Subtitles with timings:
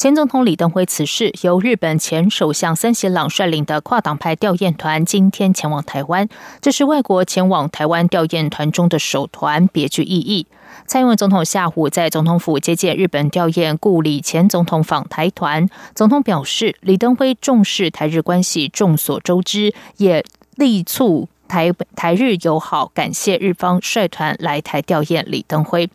[0.00, 6.26] 前总统李登辉辞世，由日本前首相森喜朗率领的跨党派吊唁团今天前往台湾。
[6.62, 10.46] 这是外国前往台湾吊唁团中的首团，别具意义。
[10.86, 20.24] 蔡英文总统下午在总统府接见日本吊唁故里前总统访台团，总统表示，李登辉重视台日关系，众所周知，也
[20.56, 21.28] 力促。
[21.50, 25.90] 台台日友好，感谢日方率团来台吊唁李登辉。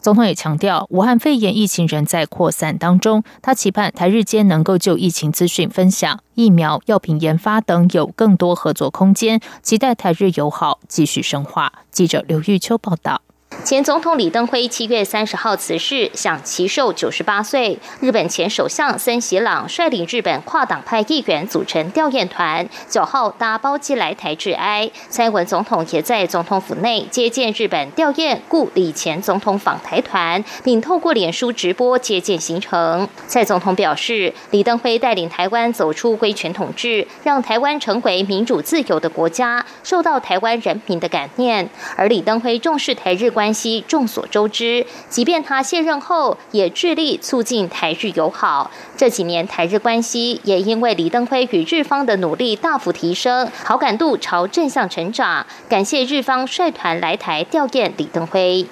[0.00, 11.72] 总统也强调，武汉肺炎疫情仍在扩散当中，他期盼台日间能够就疫情资讯分享、疫苗、药品研发等有更多合作空间，期待台日友好继续深化。
[11.90, 13.20] 记者刘玉秋报道。
[13.62, 17.78] 前总统李登辉七月三十号辞世，享其寿九十八岁。
[18.00, 24.90] 日本前首相森喜朗率领日本跨党派议员组成吊唁团，九号搭包机来台致哀。
[25.10, 33.06] 蔡文总统也在总统府内接见日本吊唁故李前总统访台团，并透过脸书直播接见行程。
[33.26, 41.68] 蔡总统表示，李登辉带领台湾走出威权统治，让台湾成为民主自由的国家，受到台湾人民的感念。
[41.96, 43.49] 而李登辉重视台日关。
[43.50, 48.70] 关系众所周知，即便他卸任后，也致力促进台日友好。
[48.96, 55.44] 这几年台日关系也因为李登辉与日方的努力大幅提升，好感度朝正向成长。
[55.68, 58.64] 感谢日方率团来台吊唁李登辉。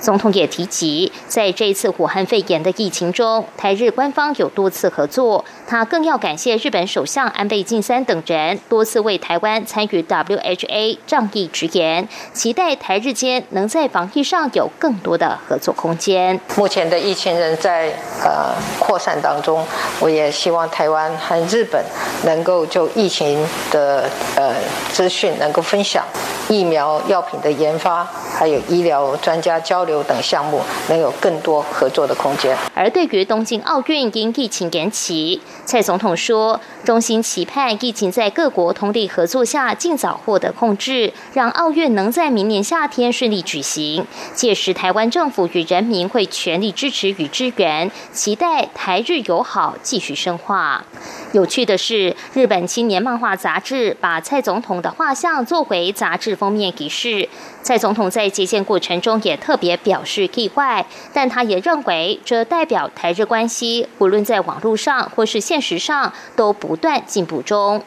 [0.00, 5.44] 总统也提及，在这次武汉肺炎的疫情中，台日官方有多次合作。
[5.66, 16.38] 他更要感谢日本首相安倍晋三等人多次为台湾参与 WHA 仗义直言，期待台日间能在防疫上有更多的合作空间。
[16.56, 19.64] 目前的疫情仍在呃扩散当中，
[20.00, 21.80] 我也希望台湾和日本
[22.24, 24.54] 能够就疫情的呃
[24.92, 26.04] 资讯能够分享。
[26.48, 32.56] 疫苗药品的研发，还有医疗专家交流等项目，能有更多合作的空间。
[32.72, 44.06] 而对于东京奥运因疫情延期，蔡总统说，衷心期盼疫情在各国通力合作下尽早获得控制，让奥运能在明年夏天顺利举行。
[44.32, 50.84] 届时，台湾政府与人民会全力支持与支援，期待台日友好继续深化。
[51.32, 56.35] 有趣的是，日本青年漫画杂志把蔡总统的画像作为杂志。
[56.36, 57.28] 封面仪式，
[57.62, 67.82] 蔡总统在接见过程中也特别表示意外，但他也认为这代表台日关系无论在网络上或是现实上都不断进步中。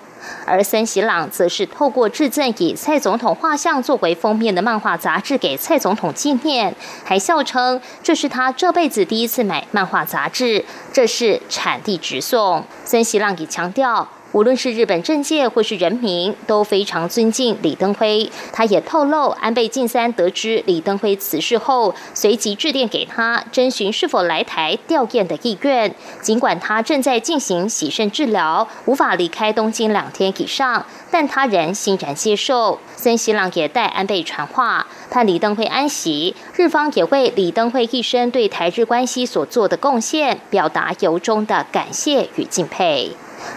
[0.45, 12.65] 而森喜朗则是透过致赠以蔡总统画像作为封面的漫画杂志给蔡总统纪念，还笑称这是他这辈子第一次买漫画杂志，这是产地直送。
[12.83, 14.09] 森喜朗也强调。
[14.31, 18.31] 无论是日本政界或是人民，都非常尊敬李登辉。
[18.53, 25.95] 他也透露，安倍晋三得知李登辉辞世后，随即致电给他，征询是否来台吊唁的意愿。
[26.21, 32.79] 尽管他正在进行洗肾治疗，无法离开东京两天以上，但他仍欣然接受。
[32.95, 36.35] 森喜朗也代安倍传话，盼李登辉安息。
[36.55, 43.11] 日方也为李登辉一生对台日关系所做的贡献，表达由衷的感谢与敬佩。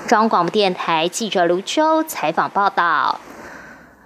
[0.07, 3.21] 中央广播电台记者卢秋采访报道：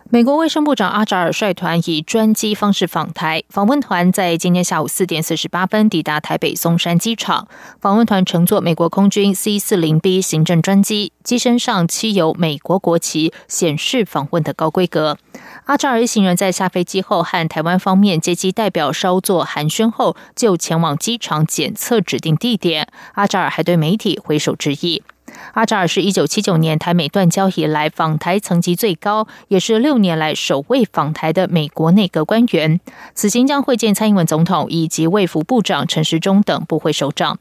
[0.09, 7.49] 美国卫生部长阿扎尔率团以专机方式访台，访问团在今天下午四点四十八分抵达台北松山机场。
[7.81, 15.19] 访问团乘坐美国空军 C 四零 B 行政专机，机身上漆有美国国旗，显示访问的高规格。
[15.65, 22.87] 阿扎尔一行人在下飞机后，和台湾方面接机代表稍作寒暄后，就前往机场检测指定地点。
[23.15, 25.03] 阿扎尔还对媒体挥手致意。
[25.53, 32.81] 阿扎尔是一九七九年台美断交以来访台层级最高，也是六年来首位访台的美国内阁官员。
[33.15, 37.39] 此行将会见蔡英文总统以及卫福部长陈时中等部会首长。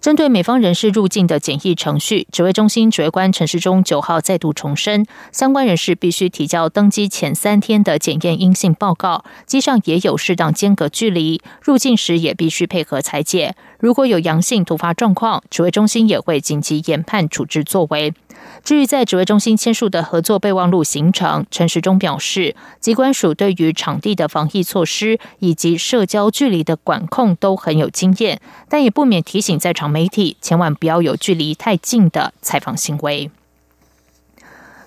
[0.00, 13.54] 针对美方人士入境的检疫程序，指挥中心指挥官陈世忠九号再度重申，相关人士必须提交登机前三天的检验阴性报告，机上也有适当间隔距离，入境时也必须配合裁剪。
[13.78, 18.14] 如果有阳性突发状况，指挥中心也会紧急研判处置作为。
[18.62, 33.30] 至于在指挥中心签署的合作备忘录形成，陈时中表示，机关署对于场地的防疫措施以及社交距离的管控都很有经验，但也不免提醒在场媒体，千万不要有距离太近的采访行为。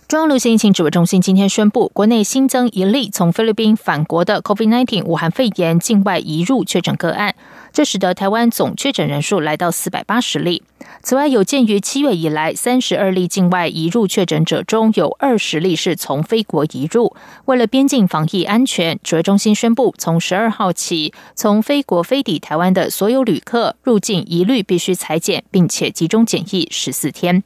[0.10, 7.36] 中央流行疫情指挥中心今天宣布，国内新增一例从菲律宾返国的 COVID-19 武汉肺炎境外移入确诊个案，
[7.72, 10.64] 这使得台湾总确诊人数来到四百八十例。
[11.04, 17.16] 此外，有鉴于七月以来三十二例境外移入确诊者中有二十例是从非国移入，
[17.46, 27.44] 为了边境防疫安全，指挥中心宣布，从十二号起，从非国飞抵台湾的所有旅客入境一律必须裁剪，并且集中检疫十四天。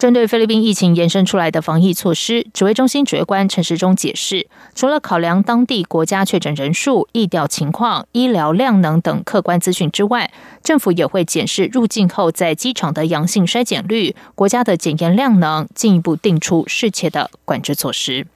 [0.00, 10.32] 针对菲律宾疫情延伸出来的防疫措施，指挥中心指挥官陈时中解释，除了考量当地国家确诊人数、疫调情况、医疗量能等客观资讯之外，
[10.62, 18.26] 政府也会检视入境后在机场的阳性筛检率、国家的检验量能，进一步定出适切的管制措施。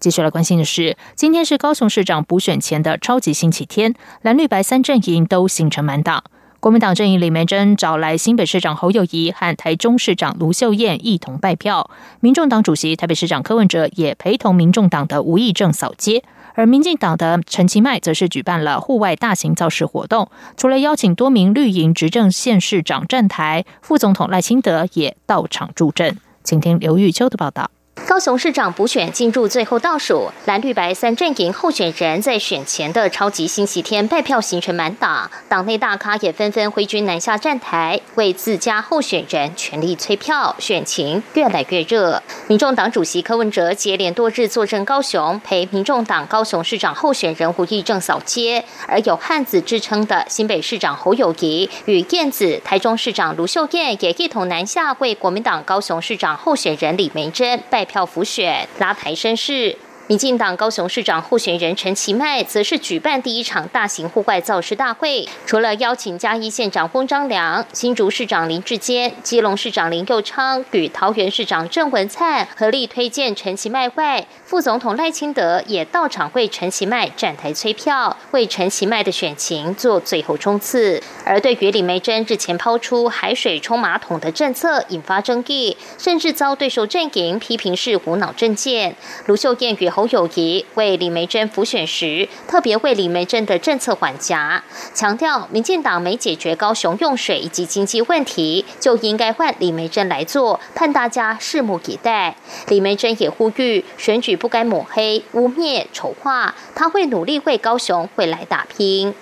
[0.00, 6.24] 接下来关心的是，今天是高雄市长补选前的超级星期天，蓝绿白三阵营都形成满档。
[6.64, 11.90] 国民党阵营李梅珍找来新北市长侯友谊和台中市长卢秀燕一同拜票，
[12.20, 16.24] 民众党主席台北市长柯文哲也陪同民众党的吴益政扫街，
[16.54, 26.16] 而民进党的陈其迈则是举办了户外大型造势活动，除了邀请多名绿营执政县市长站台，副总统赖清德也到场助阵。
[26.42, 27.70] 请听刘玉秋的报道。
[27.94, 42.20] 高雄市长补选进入最后倒数，蓝绿白三阵营候选人在选前的超级星期天拜票行程满档，党内大咖也纷纷挥军南下站台，为自家候选人全力催票，选情越来越热。
[42.48, 57.83] 民众党主席柯文哲接连多日坐镇高雄，陪民众党高雄市长候选人胡义正扫街，而有汉子之称的新北市长侯友谊与燕子、台中市长卢秀燕也一同南下，为国民党高雄市长候选人李梅珍拜。
[57.84, 59.76] 票浮选拉抬声势。
[60.06, 81.02] 民进党高雄市长候选人陈其迈则是举办第一场大型户外造势大会，除了邀请嘉义县长翁章良、新竹市长林志坚、基隆市长林佑昌与桃园市长郑文灿合力推荐陈其迈外，副总统赖清德也到场为陈其迈站台催票，为陈其迈的选情做最后冲刺。
[81.24, 88.94] 而对于李梅珍日前抛出海水冲马桶的政策引发争议，甚至遭对手阵营批评是无脑政见。
[89.24, 94.60] 卢秀燕与侯友谊为李梅珍辅选时，特别为李梅珍的政策缓颊，
[94.92, 102.34] 强调民进党没解决高雄用水以及经济问题，就应该换李梅珍来做，盼大家拭目以待。
[102.66, 109.14] 李梅珍也呼吁选举不该抹黑、污蔑、丑化，他会努力为高雄未来打拼。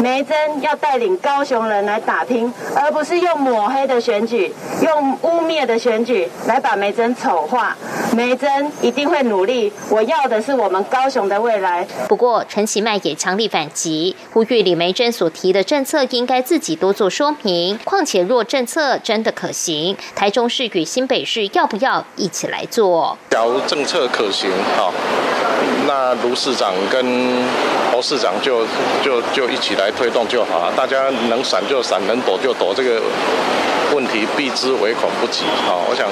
[0.00, 4.54] 梅珍要带领高雄人来打拼，而不是用抹黑的选举、
[4.84, 7.76] 用污蔑的选举来把梅珍丑化。
[8.14, 10.19] 梅珍一定会努力，我要。
[10.20, 11.86] 要的是我们高雄的未来。
[12.06, 17.78] 不过，陈其迈也强力反击，呼吁李梅珍所提的政策应该自己多做说明。
[17.84, 23.16] 况且，若政策真的可行，台中市与新北市要不要一起来做？
[23.30, 24.92] 假如政策可行，好，
[25.86, 27.02] 那卢市长跟
[27.90, 28.66] 侯市长就
[29.02, 30.70] 就就一起来推动就好了。
[30.76, 32.74] 大家能闪就闪，能躲就躲。
[32.74, 33.00] 这个
[33.94, 35.44] 问题避之唯恐不及。
[35.66, 36.06] 好，我想。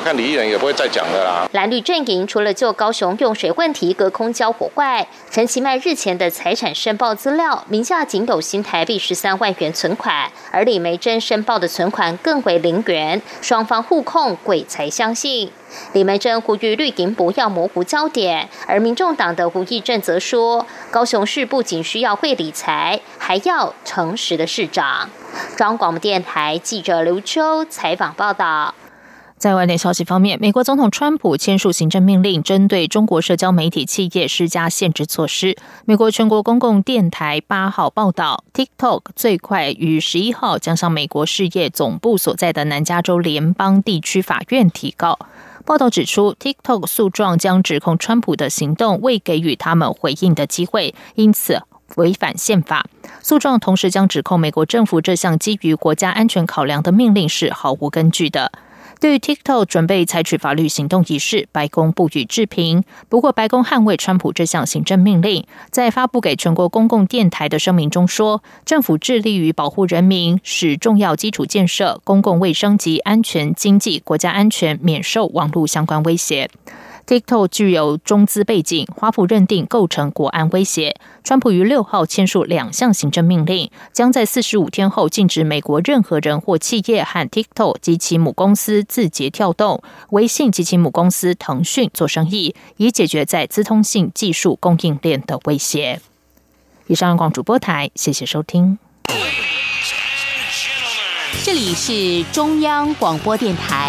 [0.00, 1.46] 我看李议员也不会再讲的啦。
[1.52, 15.52] 蓝绿阵营除了就高雄用水问题隔空交火外，陈其迈日前的财产申报资料，名下仅有新台币十三万元存款，而李梅珍申报的存款更为零元，双方互控，鬼才相信。
[15.92, 25.10] 李梅珍呼吁绿营不要模糊焦点，而民众党的吴益政则说，高雄市不仅需要会理财，还要诚实的市长。
[25.58, 28.74] 中央广播电台记者刘秋采访报道。
[29.40, 35.56] 在外电消息方面，美国总统川普签署行政命令，针对中国社交媒体企业施加限制措施。
[35.86, 45.18] 美国全国公共电台八号报道，TikTok 最快于十一号将向美国事业总部所在的南加州联邦地区法院提告。
[45.64, 51.62] 报道指出，TikTok 诉状将指控川普的行动未给予他们回应的机会，因此
[51.96, 52.84] 违反宪法。
[53.22, 58.52] 诉状同时将指控美国政府这项基于国家安全考量的命令是毫无根据的。
[59.00, 62.84] 对于 TikTok 准备采取法律行动一事，白宫不予置评。
[63.08, 76.50] 不过，白宫捍卫川普这项行政命令，在发布给全国公共电台的声明中说，政府致力于保护人民，使重要基础建设、公共卫生及安全、经济、国家安全免受网络相关威胁。
[77.10, 80.94] TikTok 具有中资背景，华府认定构成国安威胁。
[81.24, 96.00] 川普于六号签署两项行政命令，将在四十五天后禁止美国任何人或企业和 TikTok 及其母公司字节跳动、微信及其母公司腾讯做生意，以解决在资通信技术供应链的威胁。
[96.86, 98.78] 以上广主播台，谢谢收听。
[101.42, 103.88] 这里是中央广播电台。